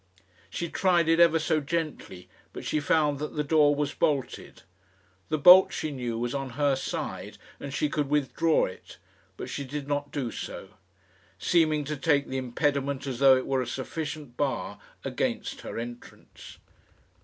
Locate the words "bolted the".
3.93-5.37